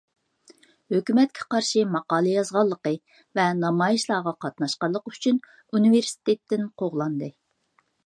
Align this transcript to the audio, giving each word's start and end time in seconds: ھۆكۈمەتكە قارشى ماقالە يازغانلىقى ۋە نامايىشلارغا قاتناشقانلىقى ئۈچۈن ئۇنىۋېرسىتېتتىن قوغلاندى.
ھۆكۈمەتكە 0.93 1.45
قارشى 1.55 1.83
ماقالە 1.97 2.31
يازغانلىقى 2.37 2.95
ۋە 3.41 3.47
نامايىشلارغا 3.61 4.35
قاتناشقانلىقى 4.47 5.17
ئۈچۈن 5.17 5.41
ئۇنىۋېرسىتېتتىن 5.49 6.69
قوغلاندى. 6.83 7.35